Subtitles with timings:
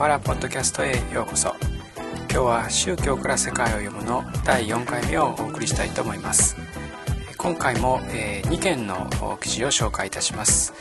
[0.00, 1.54] んこんにちはコハラポッドキャストへようこそ。
[2.30, 6.56] 今日は宗教から世界を読むの第4回目をお送りしたいと思います。
[7.36, 9.10] 今回も、え2件の
[9.42, 10.72] 記事を紹介いたします。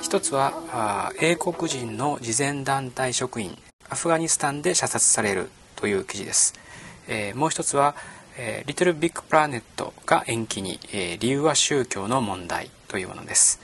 [0.00, 3.58] 一つは英国人の慈善団体職員
[3.88, 6.54] アフガニスタンで射殺されるという記事です、
[7.08, 7.96] えもう一つは
[8.38, 13.60] えリトルビッグプラネットが延期に、え理由は宗教の問題というものです、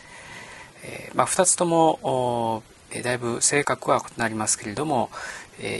[0.83, 2.64] えまあ、2つとも
[3.02, 5.10] だいぶ性格は異なりますけれども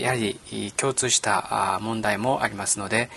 [0.01, 0.39] やはり
[0.77, 3.11] 共通した問題もありますので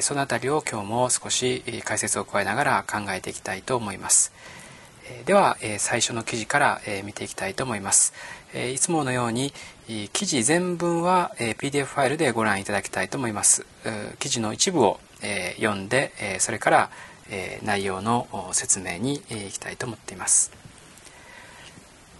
[0.00, 4.32] その辺りを今日も少し解説を加えながら考えていきたいと思います。
[5.26, 8.14] では最初の記事から見ていきたいと思います。
[8.72, 9.52] いつものように
[10.12, 13.66] 記事全文は PDF ファイルでご覧いただきたいと思います。
[14.18, 15.00] 記事の一部を
[15.56, 16.90] 読んでそれから
[17.62, 20.63] 内容の説明にいきたいと思っています。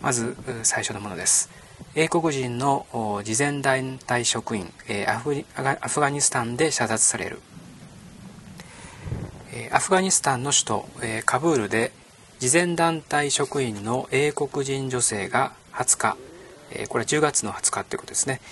[0.05, 1.49] まず最初のものです。
[1.95, 4.71] 英国人の慈善団体職員
[5.09, 7.41] アフアフガニスタンで射殺される。
[9.73, 10.89] アフガニスタンの首都
[11.25, 11.91] カブールで
[12.39, 16.17] 慈善団体職員の英国人女性が20日
[16.89, 18.43] これは10月の20日ということですね。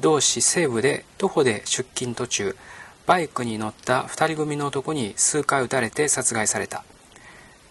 [0.00, 2.56] 同市西部で徒歩で出勤途中
[3.04, 6.82] バイクに乗った2人組の男に数回撃たれて殺害された。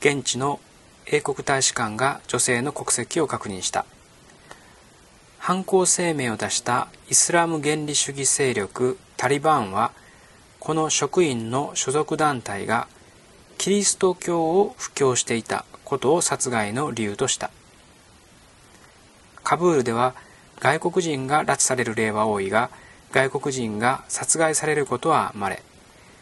[0.02, 0.60] 現地の
[1.06, 3.86] 英国大使館が女性の国籍を確認した。
[5.40, 9.92] 犯行声明を出したイスラム原理主義勢力タリバンは
[10.60, 12.88] この職員の所属団体が
[13.58, 17.50] キリスト教を布教していたことを殺害の理由とした。
[19.44, 20.14] カブールでは
[20.60, 22.70] 外国人が拉致される例は多いが
[23.12, 25.62] 外国人が殺害されることは稀。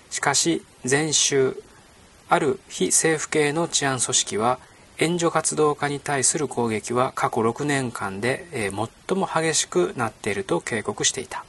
[0.09, 1.61] しかし前週
[2.29, 4.59] ある非政府系の治安組織は
[5.01, 11.45] 援助活動家に対する攻撃は過去6年間で、え最も激しくなっていると警告していた、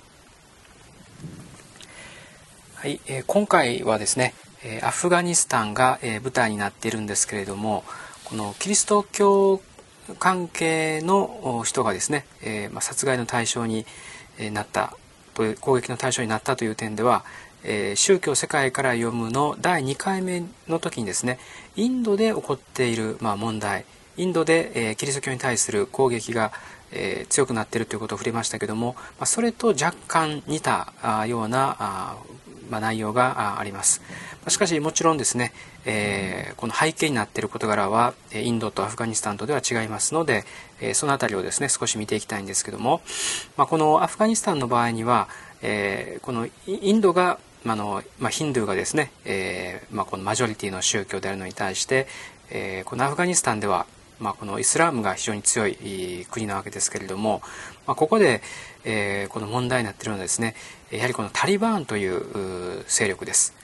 [2.77, 4.35] はいえ今回はですね
[4.83, 7.83] アフガニスタンが、え舞台になっているんですけれども
[8.25, 9.61] このキリスト教
[10.21, 13.85] 関係の人がですね、えま殺害の対象に
[14.53, 14.97] なった
[15.35, 17.25] という攻撃の対象になったという点では
[17.63, 21.39] えー、宗教世界から読むの第2回目の時にですね
[21.81, 23.87] インドで起こっている、まあ、問題
[24.19, 26.53] インドで、えー、キリスト教に対する攻撃が、
[26.93, 32.17] えー、強くなっているということを触れましたけども、まあ、それと若干似たあようなあ、
[32.69, 34.03] まあ、内容があります。
[34.49, 35.55] しかしもちろんですね、
[35.87, 40.45] えー、この背景になっている事柄はインドとアフガニスタンとでは違いますので、
[40.83, 43.01] えその辺りをですね少し見ていきたいんですけども、
[43.57, 45.29] まあ、このアフガニスタンの場合には、
[45.63, 52.07] えー、このインドがあのまあ、ヒンドゥーがですね、えーまあ、このマジョリティの宗教であるのに対して、
[52.51, 53.87] えー、このアフガニスタンでは、
[54.19, 57.43] まあ、このイスラームが非常に強い国なわけですけれども、
[57.87, 58.41] まあ、ここで、
[58.85, 60.55] えー、この問題になっているのはですね
[60.91, 63.55] やはりこのタリバーンという勢力です。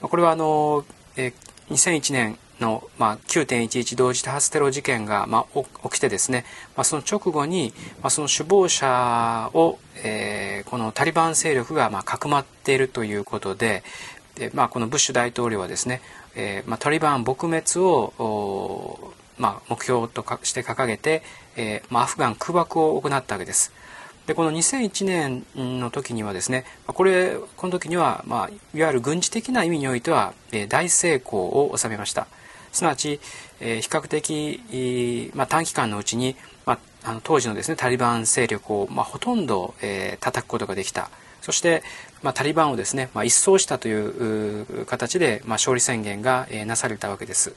[0.00, 0.84] これはあの、
[1.16, 1.34] えー、
[1.70, 6.44] 2001年の、まあ、9.11同時多発テロ事件が、まあ、起きてですね、
[6.76, 13.82] まあ、その直後に、まあ、その首謀者を、えー、このタリバン勢力が、かくまっているということで
[14.36, 16.00] で、まあ、このブッシュ大統領はですね、
[16.36, 21.22] えーまあ、タリバン撲滅をまあ、目標として掲げて、
[21.56, 23.72] えーまあ、アフガン空爆を行ったわけです。
[24.26, 25.44] でこの2001年
[25.80, 30.34] の時にはですねこれこの時には、まあ、いわゆる軍事的な意味においては
[30.68, 32.26] 大成功を収めました
[32.72, 33.20] すなわち、
[33.60, 36.36] えー、比較的、まあ、短期間のうちに、
[36.66, 41.82] まあ、あの当時のですねタリバン勢力を、まあ、ほとんど、えー、叩くことができたそして、
[42.22, 47.54] まあ、タリバンをですね、まあ、一掃したという形で、まあ、勝利宣言が、えー、なされたわけです。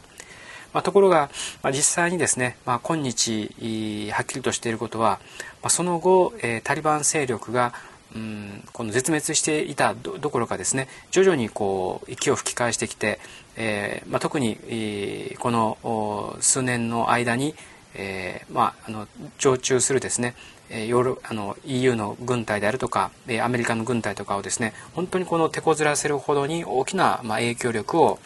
[0.73, 1.29] まあ、ところが、
[1.61, 5.19] まあ、実際にですね、まあ、今日はっきりとしていることは、
[5.61, 7.73] まあ、その後、えー、タリバン勢力が、
[8.15, 13.19] うん、この絶滅していたどころかですね徐々にこう息を吹き返してきて、
[13.55, 17.55] えーまあ、特に、えー、この数年の間に、
[17.95, 20.35] えーまあ、あの常駐するですね
[20.69, 23.11] ヨーロあの EU の軍隊であるとか
[23.41, 28.19] アメリカの軍隊とかをですね本当にこの手こずらせるほどに大きな、まあ、影響力を、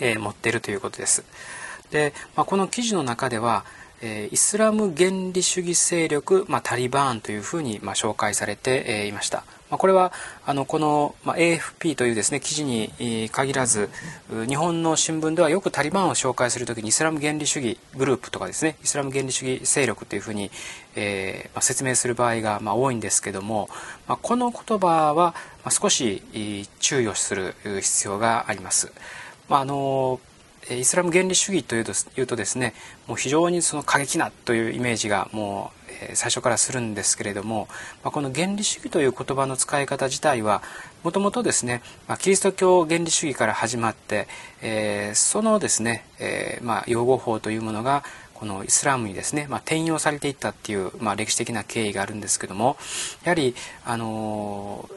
[0.00, 1.24] えー、持っているということです。
[1.90, 3.64] で、まあ、この記事の中では、
[4.06, 9.44] えイスラム原理主義勢力、まあ、タリバーンというふうに、まあ、紹介されて、えいました。
[9.70, 10.12] まあ、これは
[10.44, 13.88] あのこの、まあ、AFP というですね記事に限らず
[14.46, 20.50] 日本の新聞ではよくタリバンを紹介する時にイスラム原理主義グループとかですねイスラム原理主義勢力というふうに、
[20.94, 23.68] えーまあ、説明する場合が、まあ、多いんですけども、
[24.06, 25.34] まあ、この言葉は、ま
[25.64, 26.22] あ、少し
[26.78, 28.92] 注意をする必要があります。
[29.48, 30.20] まああの
[30.70, 32.74] イスラム原理主義というというとですね
[33.06, 35.84] もう非常にその過激なというイメージがもう
[36.14, 37.68] 最初からするんですけれども、
[38.02, 40.62] まあ、この原理主義という言葉の使い方自体は
[41.02, 44.26] もともとですね、まあ、キリスト教原理主義から始まって、
[44.62, 52.76] えー、そのですね、えー、まあ用語法というものがこのイスラムにですね、まあ、転用されていったっていう、まあ、歴史的な経緯があるんですけども
[53.24, 54.88] やはりあの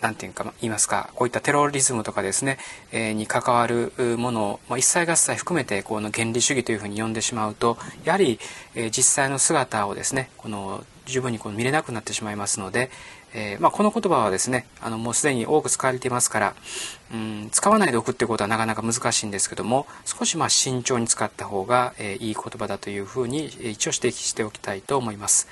[0.00, 2.58] 何て言うか言いますかこういったテロリズムとかですね、
[2.92, 8.38] えー、に関わるものを、ま、一切合切含めてこの原理主義というふうに呼んでしまうとやはり、
[8.74, 12.90] えー、実際の姿をですねこの十分にこの見れなくなってしまいますので、
[13.34, 16.54] えー、まあ、この言葉はですねあのもうすでに多く使われていますから
[17.12, 25.48] うん使わないでおくっていうことはなかなか難しいんですけども少しまあ慎重に使った方が、えいい言葉だというふうに一応指摘しておきたいと思います。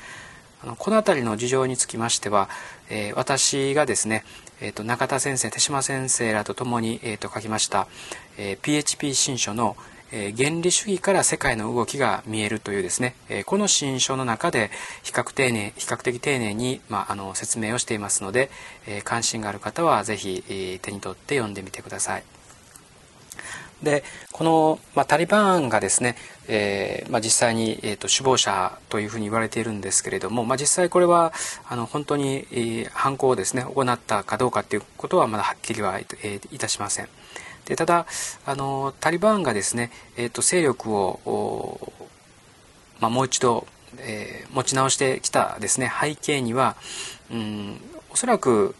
[0.61, 2.49] あのこの辺りの事情につきましては、
[2.91, 4.25] えー、私がですね、
[4.61, 7.87] えーと、中田先生手嶋先生らと共に、えーと、書きました、
[8.37, 9.77] えー、PHP 新書の、
[10.11, 14.71] えー、原理主義から世界の動きが見えるというですね、えー、この新書の中で
[15.03, 18.51] 比較丁寧比較的丁寧に、まあ、あの説明をしていますので、
[18.87, 22.38] え関心がある方は是非、え手に取って読んでみてください。
[23.83, 24.03] で
[24.33, 26.17] この、まあ、タリバンがですね、
[26.49, 31.33] えーまあ、実際に、えーと、首謀者というふうに言われているんですけれども、まあ、実際これは
[31.69, 37.09] あの本当に、えー、犯行をですね行ったかどうかということはまだはっきりは、えー、いたしません。
[37.67, 38.07] でただ
[38.47, 41.93] あのタリバンがですね、えーと、勢力を、
[42.99, 43.67] まあ、もう一度、
[43.99, 46.77] えー、持ち直してきたですね背景には、
[47.31, 47.81] うん、
[48.19, 48.75] そらく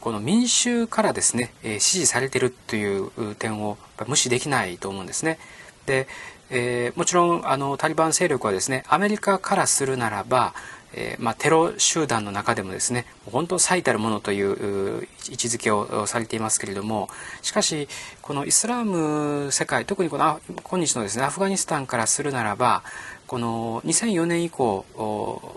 [0.00, 5.40] この民衆からですね、えー、支持されてるという点を無視できないと思うんですね。
[5.86, 6.06] で、
[6.48, 10.54] えー、もちろんあのタリバン勢力はですねアメリカからするならば、
[10.94, 17.08] えー、まあ、テロ集団の中でもですね本当最たるものという位置づけをされていますけれども
[17.42, 17.88] しかし
[18.22, 22.84] このイスラム世界特にこの今日のですねアフガニスタンからするならば
[23.26, 24.84] この2004年以降、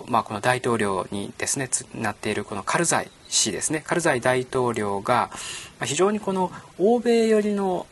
[0.07, 5.29] まあ、この大統領にですねなっているこのカルザイ氏ですねカルザイ大統領が
[5.83, 7.85] 非常にこの欧米寄りの、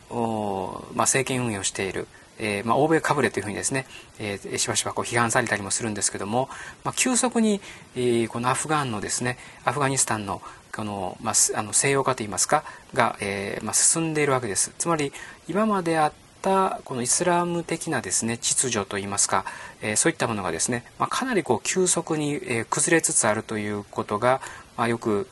[0.94, 2.06] まあ、政権運営をしている。
[2.40, 3.84] えーまあ、欧米かぶれというふうにですね、
[4.20, 6.48] えー、しばしばこう批判されたりもするんですけども、
[6.84, 7.60] まあ、急速に、
[7.96, 10.40] えー、このアフガンのですねアフガニスタンの
[10.72, 12.62] この、まあ、あの西洋化といいますか
[12.94, 14.72] が、えーまあ、進んでいるわけです。
[14.78, 15.12] つまり
[15.48, 19.44] 今まであったこのイスラム的なですね秩序といいますか、
[19.82, 24.40] えー、そういったものがですね、まあ、かなりこう急速に、えー、崩れつつあるということが、
[24.76, 25.26] まあ、よく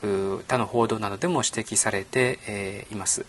[0.49, 3.25] 他の報道などでも指摘されて、えー、います。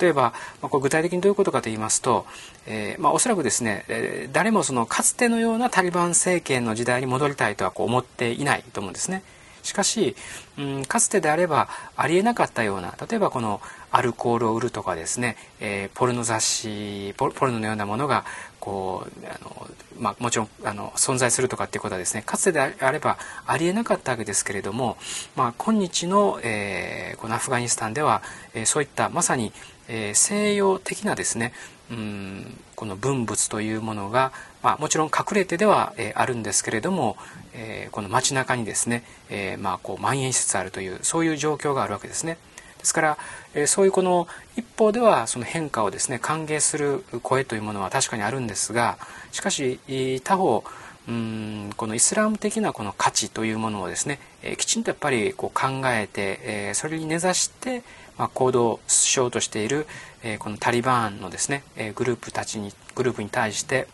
[0.00, 0.32] 例えば、
[0.62, 2.26] まあ、これ具体的にどういうことかと言いますと、
[2.66, 9.22] えーまあ、おそらくですね、えー、誰もそのかつてのようなタリバン政権の時代に戻りたいとはこう思っていないと思うんですね。
[9.66, 10.16] しかし、
[10.58, 13.60] うん、かつてであればありえなかったような例えばこの
[13.96, 18.26] アルコールを売るとかですね、えー、ポルノ雑誌ポルノのようなものが
[18.60, 19.66] こうあの、
[19.98, 23.16] まあ、もちろんあの存在するとかっていうことはですねかつてであれば
[23.46, 24.98] ありえなかったわけですけれども、
[25.34, 28.22] まあ、今日の、えー、このアフガニスタンでは、
[28.52, 29.54] えー、そういったまさに、
[29.88, 31.54] えー、西洋的なですね
[31.90, 34.30] うんこの文物というものが、
[34.62, 37.16] まあ、もちろん隠れてでは、えー、あるんですけれども、
[37.54, 42.36] えー、この街中にですね、えー、まあこう蔓延しつつあるというそういう状況があるわけですね。
[42.78, 43.18] ですから、
[43.54, 48.98] えそういうこの一方ではその変化をですね歓迎する声というものは確かにあるんですが
[49.32, 49.80] しかし
[50.22, 50.62] 他方
[51.08, 57.82] うんこのイスラム的なこの価値というものをですね、えきちんとやっぱりこう考えて、えそれに根ざして、
[58.18, 59.86] まあ、行動しようとしている、
[60.24, 63.86] えこのタリバンのですね、えグループたちにグループに対して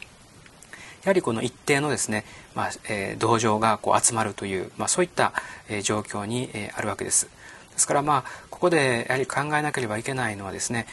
[1.05, 2.25] やはりこの一定のですね、
[2.55, 5.33] まあえー、同情がこう集まるという、まあ、そういった、
[5.69, 7.29] えー、状況に、えー、あるわけです。
[7.73, 10.87] ですからまあここでやはり考えなければいけないのはですね、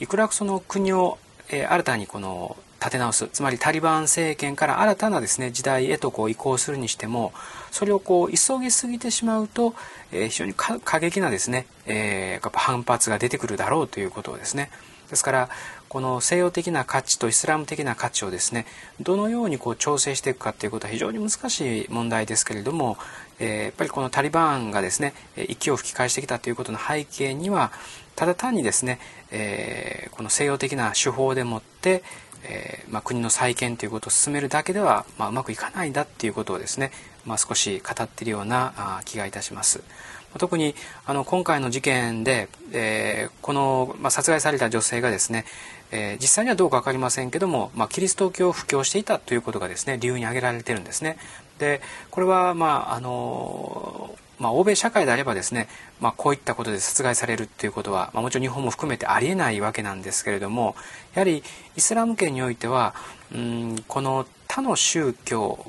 [0.00, 7.32] いくらその国を、新たにこの立て直すつまりタリバン政権から新たなですね時代へとこう移行するにしても
[7.70, 9.74] それをこう急ぎすぎてしまうと、
[10.12, 14.70] えー、非常に過激なですね、えー、やっぱ反発が出てくるだろうということですね。
[15.10, 15.48] ですから
[15.92, 18.64] この西洋的な価値とイスラム的な価値をですね
[19.02, 22.96] どのようにこう調整していくかということは非常に難しい問題ですけれども、
[23.38, 27.72] えー、やっぱりこのタリバンがですね息を吹き返してきたということの背景には
[28.16, 29.00] ただ単にですね、
[29.32, 32.02] えー、この西洋的な手法でもって、
[32.44, 36.90] えー、まあ、国の再建ということを進めるだけでは、まあ、うまくいかないんだっていうことをですね、
[37.26, 39.82] まあ、少し語っているような気がいたします。
[40.38, 45.44] 特にあの今回の事件で、えー、この、まあ、殺害された女性がですね、
[45.92, 51.18] えー、実際にはどうか分かりませんけども、まあ、キリスト教を布教していたということがですね理由に挙げられてるんですね。
[51.58, 51.80] で
[52.10, 55.68] これはまああのまあ、欧米社会であればですね、
[56.00, 60.74] まあ、こういったことで殺害されるっていうことは、まあ、もちろん日本も含めてありえないわけなんですけれども
[61.14, 61.44] やはり
[61.76, 62.92] イスラム圏においては
[63.32, 65.64] うんこの他の宗教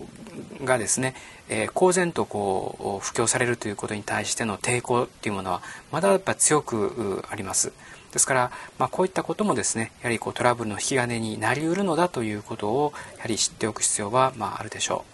[0.64, 1.14] がですね、
[1.50, 5.62] えー、公然とこう布教されるということに対しての抵抗っていうものは
[5.92, 7.72] まだやっぱ強くあります。
[8.14, 15.14] ですから、まあ、こういったこともですねやはりこうトラブルの引き金になりうるのだということをやはり知っておく必要は、まあ、あるでしょう。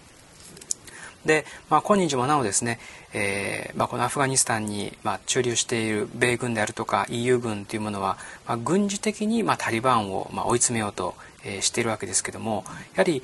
[1.25, 2.79] で、まあ、今日もなおですね、
[3.13, 12.63] えーまあ、このアフガニスタンに、まあ、駐留している米軍であるとか EU 軍というものは、まあ、軍事的に、まあ、タリバンを、まあ、追い詰めようと、えー、しているわけですけども
[12.95, 13.21] やはり、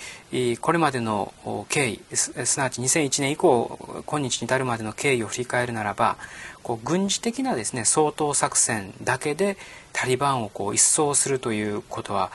[0.59, 1.33] これまでの
[1.69, 6.17] 経緯すなわち2001年以降今日に至るまでの経緯を振り返るならば
[6.65, 9.55] こう軍事的なですね掃討作戦だけで
[9.93, 12.31] タリバンをこう一掃するということは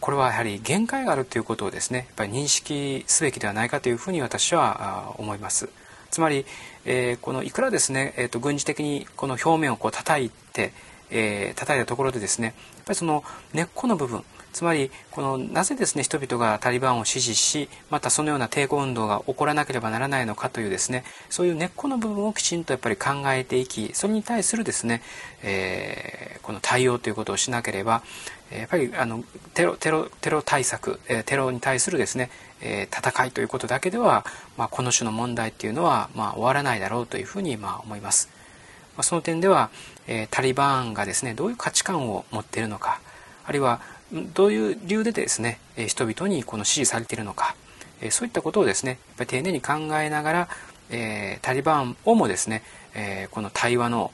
[0.00, 5.68] これはやはり限界があるということをですねやっぱり認識すべきではないかというふうに私は思います。
[6.10, 6.46] つまり、
[6.86, 10.72] えー、このいくらですね、えーと、軍事的にこの表面をこう叩いて、
[11.10, 14.24] えー、叩いたところでですねやっぱりその根っこの部分
[14.56, 25.02] つまりこのなぜですね人々がタリバンを支持しまたそのような抵抗運動が起こらなければならないのかというですねそういう根っこの部分をきちんとやっぱり考えていきそれに対するですね、
[25.42, 28.02] えー、この対応ということをしなければ
[28.50, 32.30] やっぱりあのテロテロテロ対策テロに対するですね
[32.62, 34.24] 戦いということだけでは、
[34.56, 38.30] まあ、この種の問題っていうのは、まあ、終わらないだろうというふうにまあ思います。
[39.02, 39.68] その点では、
[40.06, 43.02] えタリバンがですねどういう価値観を持っているのか
[43.44, 43.80] あるいは
[44.12, 47.56] どういう理由でですね人々にこの支持されているのか
[48.10, 50.48] そういったことをですねやっぱり丁寧に考えながら、
[50.90, 52.62] えー、タリバンをもですね、
[52.94, 54.12] えー、この対話の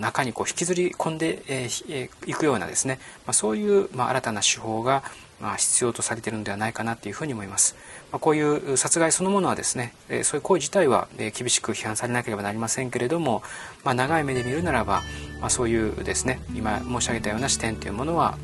[0.00, 5.04] 中にこう引きずり込んでい、えー、くようなですね、まあ、そういう、まあ、新たな手法が、
[5.40, 7.76] まあ、必要とされているのではないかなというふうに思います。
[8.10, 13.42] まあ、こういう殺害そのものはですね、えー、そういう行為自体は、えー、厳しく批判されなければなりませんけれども、
[13.84, 15.02] まあ、長い目で見るならば、
[15.40, 18.36] まあ、そういうですね今申し上げたような視点というものは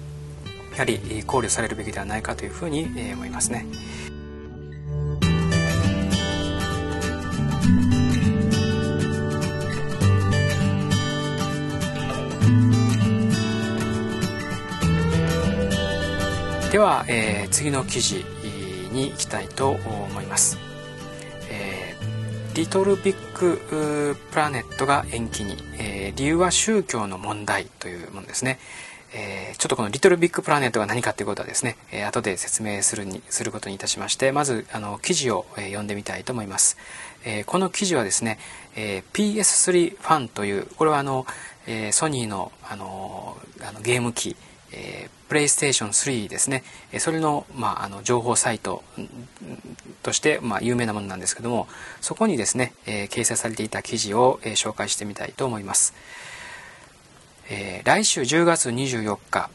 [0.77, 3.65] やはり考慮されるべきではないかというふうに思いますね。
[16.71, 18.23] では、えー、次の記事
[18.93, 20.59] に行きたいと思います。
[21.49, 28.59] えー、リトルビッグプラネットが延期に、えー、理由は宗教の問題というものですね。
[29.13, 36.77] えー、ちょっとこのリトルビッグプラネットが何かということはですね、えー、後で説明するにすることにいたしましてまずあの記事を、えー、読んでみたいと思います、
[37.25, 38.39] えー、この記事はですね、
[38.75, 41.27] えー、PS3 ファンというこれはあの、
[41.67, 44.37] えー、ソニーのあのあのゲーム機
[44.73, 46.65] えー、プレイステーション3ですね、
[46.99, 48.83] それの,、まあ、あの情報サイト
[50.03, 51.69] として、まあ、有名なものなんですけども
[52.01, 55.95] そこにですね、えー、掲載されていた記事を、えー、紹介してみたいと思います。
[57.49, 59.51] えー、来週10月24日、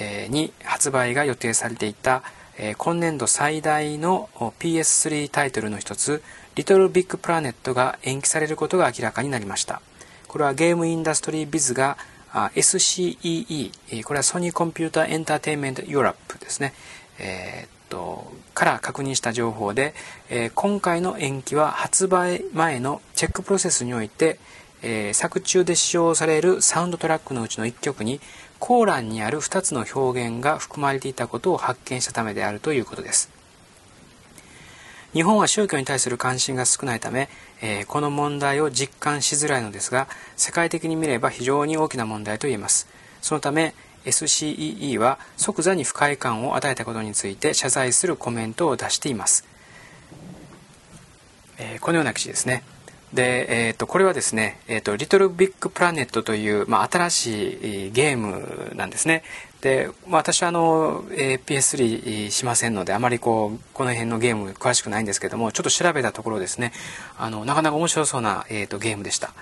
[0.00, 2.22] えー、に発売が予定されていた、
[2.58, 6.22] えー、今年度最大の PS3 タイトルの一つ
[6.54, 9.82] 「リトルビッグプラネット」が延期されることが明らかになりました。
[10.28, 11.98] これはゲームインダストリービズが
[12.32, 16.72] SCEE これはソニーコンピュータエンターテインメントユーラップですね、
[17.18, 19.94] えー、っとから確認した情報で、
[20.30, 24.38] えー、今回の延期は発売前のチェックプロセスにおいて
[24.82, 28.20] えー、作中で使用されるサウンドトラックのうちの1曲に
[28.58, 33.30] コーランにある2つの表現が含まれていたことを発見したためであるということです。
[35.12, 37.28] 日本は宗教に対する関心が少ないため、
[37.60, 42.88] えー、この問題を実感しづらいのですが、世界的に見れば非常に大きな問題と言えます。
[43.20, 43.74] そのため、
[44.04, 49.44] SCEE は即座に不快感を与えたことについて謝罪するコメントを出しています。
[51.58, 52.62] えー、このような記事ですね。
[53.12, 59.22] で、えーと、これはですね、えーと、リトルビッグプラネットという、まあ、新しいゲームなんですね。
[59.60, 66.72] で、まあ、私はあの、えー、PS3 しませんので、あまりこう、この辺のゲーム詳しくないんですけども、ちょっと調べたところですね、
[67.18, 69.34] あの、なかなか面白そうな、えーと、ゲームでした。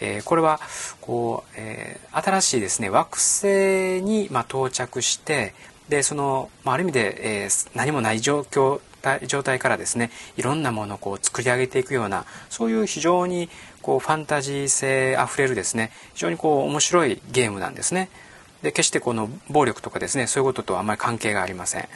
[0.00, 0.58] えー、これは、
[1.02, 5.54] こう、えー、新しいですね、惑星に、まあ、到着して、
[5.90, 8.80] で、その、まあ、ある意味で、えー、何もない状況
[9.26, 13.48] 状態からですねいろんなものをこう作り上げていくようなそういう非常に
[13.82, 18.10] こうファンタジー性あふれるですね非常にこう面白いゲームなんですね。
[18.62, 21.88] で決してこの暴力とかですねそういうこととはあまり関係がありません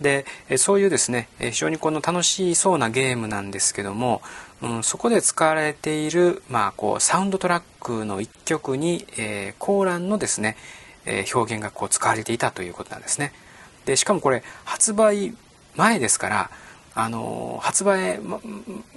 [0.00, 0.26] で
[0.58, 4.20] そういうですね非常にこの楽しそうなゲームなんですけども、
[4.60, 10.56] うん、そこで使われている、まあ、こうサウンドトラックの一曲に、えー、コーランのですね、
[11.06, 13.32] え、表現がこう使われていたということなんですね
[13.86, 15.34] でしかもこれ発売
[15.80, 16.50] 前ですから
[16.94, 18.20] あの発売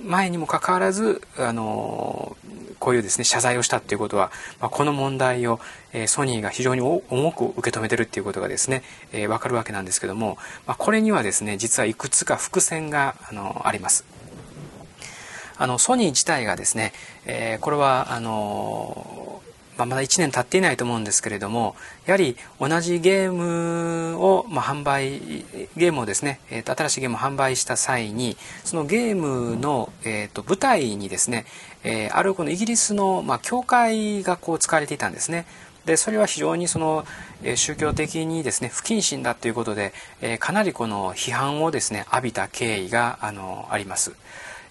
[0.03, 2.35] 前にもかかわらずあの
[2.79, 5.61] こういうですね謝罪をしたっていうことは、まあ、この問題を、
[5.93, 10.37] えー、ソニーが非常に重く受け止めてるっていうことがですね、えー、分かるわけなんですけども、
[10.67, 14.05] まあ、これにはですね実はいくつか伏線があのあります。
[15.55, 16.91] あのソニー自体がですね、
[17.25, 19.42] えー、これはあの
[19.77, 21.75] まあ、まだ1年経っていないと思うんですけれども
[22.05, 25.19] やはり同じゲームを、まあ、販売
[25.77, 31.45] ゲームをですね、えー、と新しいゲームを販売した際にそのゲームの、えー、と舞台にですね、
[31.83, 35.45] えー、あるこのイギリスの、まあ、教会がこう使われていたんですね。
[35.85, 37.05] でそれは非常にその、
[37.43, 44.13] え宗教的にですね不謹慎だということで、えかなりこの批判をですね浴びた経緯があのあります。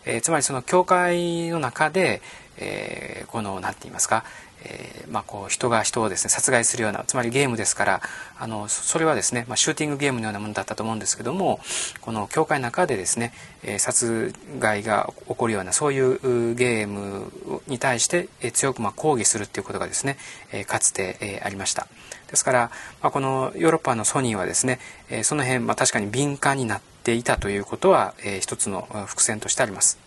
[0.04, 2.22] えー、つまりその教会の中で、
[2.58, 4.24] えー、この何て言いますか、
[4.64, 8.00] えー、まあ、こう人が人をですね殺害するようなつまりゲームですから
[8.38, 11.60] あのそれはですね、まあ、シューティングゲームのようなものだったと思うんですけども
[12.00, 13.32] この教会の中でですね、
[13.64, 17.32] え殺害が起こるようなそういうゲーム
[17.66, 20.16] に対してえ強くま抗議するっていうことがですね、
[20.52, 21.86] えかつて、えありました。
[22.28, 22.70] ですから、
[23.02, 24.78] まあ、このヨーロッパのソニーはですね、
[25.10, 29.98] えその辺、まあ、確かに敏感になってていたということは、え一つの伏線としてあります。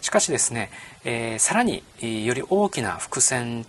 [0.00, 0.70] しかしですね、
[1.04, 3.64] えー、さらにより大きな伏線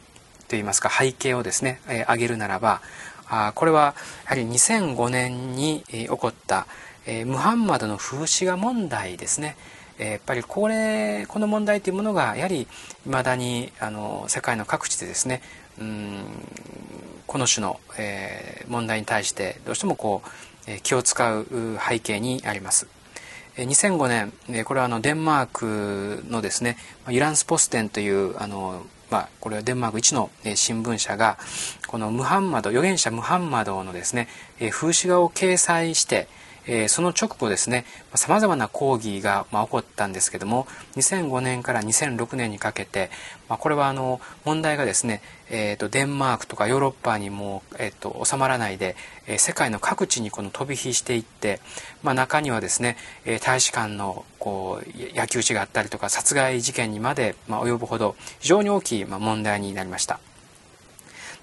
[0.48, 2.82] といいますか背景をですね、えー、挙げるならば
[3.27, 6.68] あこれはやはり2005年に、えー、起こった、
[7.06, 9.56] えー、ムハンマドの風刺画問題ですね。
[10.00, 12.68] えー、やっぱりこれこの問題というものがやはり
[13.06, 15.42] 未だにあの世界の各地でですね
[15.80, 16.25] うん
[17.27, 20.30] この種の、えー、問題に対してどうしてもこう、
[20.84, 21.46] 気を使う
[21.88, 22.88] 背景にあります。
[23.58, 26.77] 2005年これはあのデンマークのですね
[27.08, 31.38] ユランスポステンというあのまあ、これはデンマーク一の新聞社が
[31.86, 34.27] このムハンマド預言者ムハンマドのですね
[34.72, 36.27] 風刺画を掲載して
[36.65, 43.10] えー、その直後ですねさまざまな抗議が、まあ、起こったんですけども2005年から2006年にかけて、
[43.50, 48.95] まあ、これはあの問題がですね、えーと、デンマークとかヨーロッパにも、えーと、収まらないで、
[49.28, 51.60] えー、世界の各地にこの飛び火していって、
[52.02, 60.19] まあ、中にはですね、えー、大使館のこう焼き討ちがあったりとか殺害事件にまで、まあ、及ぶほど非常に大きい、まあ、問題になりました。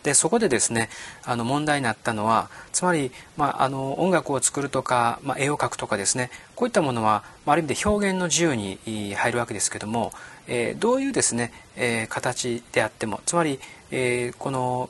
[0.02, 0.88] でそこでですね
[1.24, 8.78] あの問題になったのはつまり、まあ、あの音楽を作るとか、まあ、絵を描くとかですねこういったものは、まあ、ある意味で表現の自由に
[9.14, 10.12] 入るわけですけども、
[10.46, 13.60] えー、どういうですね、えー、形であってもつまり、
[13.90, 14.88] えー、この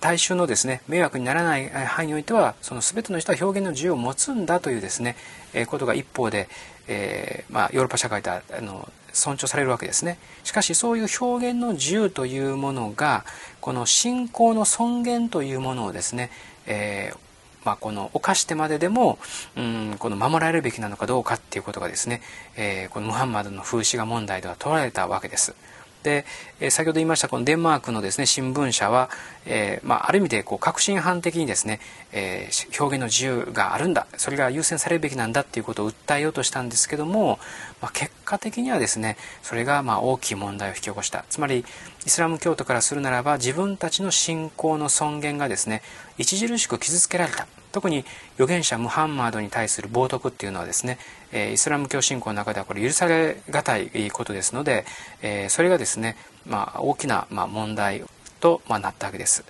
[0.00, 5.16] 大衆のですね迷惑にならない範囲においてはその全ての人は表現の自由を持つんだというですね、
[5.54, 6.48] えー、ことが一方で、
[6.88, 13.24] えーまあ、ヨーロッパ社会であの尊重されるわけですねしかしそういう表現の自由というものが
[13.60, 16.30] この信仰の尊厳というものをですね、
[16.66, 17.18] えー
[17.64, 19.18] まあ、この犯してまででも、
[19.56, 22.20] うん、この守られるべきなのかどうかっていうことがですね、
[22.56, 25.56] えー、このムハンマドの風刺画問題では問われたわけです。
[26.04, 26.24] で、
[26.60, 29.10] え先ほど言いましたこのデンマークのですね新聞社は、
[29.46, 31.80] えー、まあ、ある意味でこう革新犯的にですね、
[32.12, 34.06] えー、表現の自由があるんだ。
[34.16, 37.40] それが優先されるべきなんだっていうことを訴えようとしたんですけども、
[37.80, 41.24] まあ、結果的にはですねそれがま大きい問題を引き起こした。
[41.30, 41.64] つまり
[42.06, 45.82] イスラム教徒からするならば自分たちの信仰の尊厳がですね
[46.20, 47.46] 著しく傷つけられた。
[47.74, 48.04] 特に
[48.36, 50.98] 預言者ムハンマードに対する冒涜っていうのはですね、
[51.32, 54.84] えイスラム教信仰の中ではこれ許されがたいことですので、
[55.22, 58.04] えそれがですね、まあ、大きな、ま問題
[58.38, 59.44] と、まなったわけです。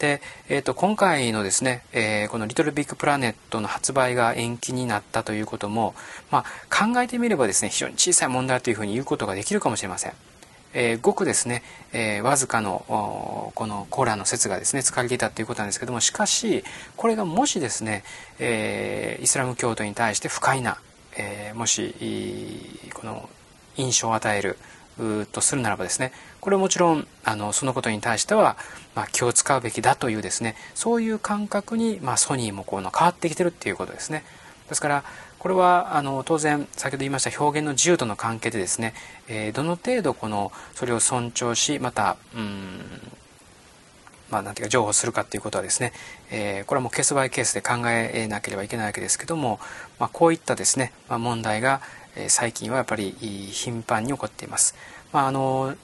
[0.00, 5.94] で、えー、と今回のですね、えー、この「リトルビッグプラネット」の発売が延期になったということも、
[6.30, 10.12] まあ、考えてみればですね非常に小さい問題というふうに言うことができるかもしれません。
[10.74, 16.64] えー、ごくですね、えー、わずかのこのコーラの説がですね使われていたということなんですけどもしかし
[16.96, 18.04] これがもしですね、
[18.38, 20.78] えー、イスラム教徒に対して不快な、
[21.16, 21.94] えもし
[22.94, 23.28] この
[23.76, 24.58] 印象を与える
[25.32, 28.56] とするならばですねこれもちろんあのそのことに対しては、
[28.94, 34.24] まあ、気を使うべきだというですねそういう感覚に、まあ、ソニーもこの変わってきてるっていうことですね。
[34.68, 35.04] ですから
[35.38, 38.94] これはあの当然先ほど言いました表現の自由との関係でですね、
[39.28, 43.18] えー、どの程度このそれを尊重しまたうん
[44.30, 45.92] まあ、なんていうか譲歩するかっていうことはですね、
[46.30, 49.58] えー、これはもうケースバイケースで考えなければいけないわけですけども、
[49.98, 51.80] まあ、こういったですね、まあ、問題が、
[52.14, 54.74] えー、最近はやっぱり頻繁に起こっています。
[55.12, 55.74] まああの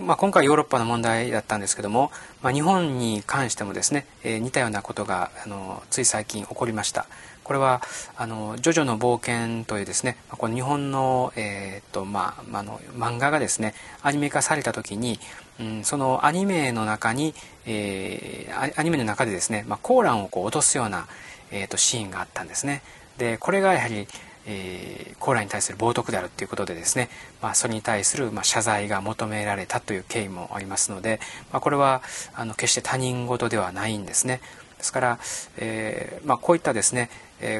[0.00, 2.10] まあ、今回ヨーロッパの問題だったんですけども、
[2.42, 7.06] まあ、日本に関してもですね、えー、似たようなことがあのつい最近起こりました。
[7.44, 7.80] これは
[8.16, 15.20] あの「ジョジョの冒険」というですねこの日本の,、えーとまあ、あの漫画がですねアニメ化された時に、
[15.60, 17.34] うん、そのアニメの中に、
[17.66, 21.06] えー、アニメの中でですね、まあ、コーランをこう落とすような、
[21.52, 22.82] えーと、シーンがあったんですね。
[23.18, 24.08] でこれがやはり
[24.46, 27.08] えー、コーラに対する冒涜であるということでですね、
[27.40, 31.18] まあ、それに対する、まあ、謝罪が求められたという経緯もありますので、
[31.50, 32.02] まあ、これは
[32.34, 34.42] あの決して他人事ではないんですね。
[34.76, 35.18] ですから、
[35.56, 37.08] えーまあ、こういったですね、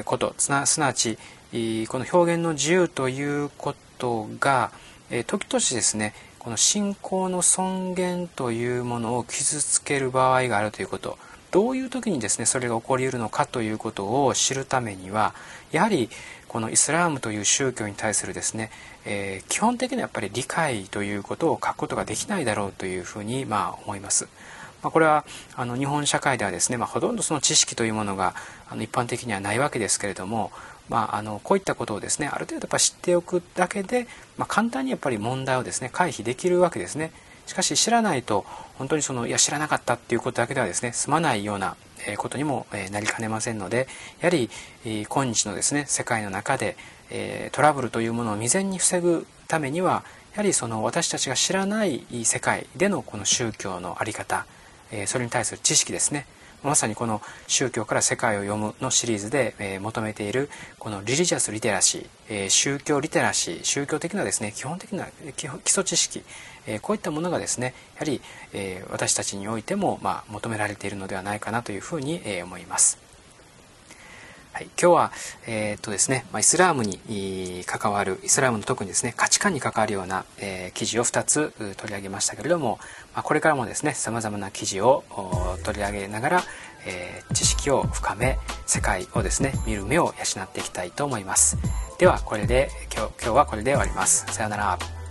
[0.05, 1.17] ことすなわち
[1.87, 4.71] この表現の自由ということが、
[5.09, 11.17] えー、時々ですねこの信仰の尊厳というものを傷つける場合があるということ
[11.51, 15.33] どういう時にですねそれが起こりうるのかということを知るためには
[15.71, 16.09] やはり
[16.49, 18.71] このイスラームという宗教に対するですね、
[19.05, 24.27] えー、基本的なやっぱり理解ということを書くことができないだろうというふうにまあ思います。
[24.81, 28.35] まあ、これはあの日本社会ではですね、まあ、ほとんどその知識というものが
[28.69, 30.51] あの一般的にはないわけですけれども、
[30.89, 34.07] まあ、あのこういったことをですねある程度やっぱ知っておくだけで、
[34.37, 37.11] まあ、簡単にやっぱり問題をですね回避できるわけですね。
[37.45, 38.45] しかし知らないと
[38.77, 41.75] 本当にそのいや知らなかったっていうことだけではですね済まないような
[42.17, 43.87] ことにもなりかねませんので
[44.19, 44.49] やはり
[45.07, 46.75] 今日のですね世界の中で
[47.51, 54.45] トラブルというものを未然に防ぐためにはやはりその私たちが知らない世界でのこの宗教の在り方
[55.07, 56.25] それに対する知識ですね
[56.65, 66.23] まさにこの「宗教から世界を読む」のシリーズで、え求めているこのリリジャスリテラシー、え宗教リテラシー宗教的なですね基本的な基礎知識、
[66.65, 68.21] えこういったものがですねやはり、
[68.53, 73.04] え私たちにおいても、ま、求められているのではないかなというふうに、え思います。
[74.55, 75.11] はい、今日は、
[75.47, 82.79] えー、っとですね、まあ、イスラームに関わるイスラームの特にですね価値観に関わるような、えー、記事を2つ取り上げましたけれども、
[83.13, 85.03] まあ、これからもですねさまざまな記事を
[85.65, 86.43] 取り上げながら、
[86.87, 91.57] えー、知識を深め世界をですね見る目を養っていきたいと思います。
[91.99, 94.25] ではこれで今日今日はこれで終わります。
[94.27, 95.04] さようなら。